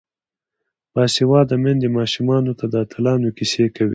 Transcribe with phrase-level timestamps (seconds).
[0.93, 3.89] باسواده میندې ماشومانو ته د اتلانو کیسې کوي.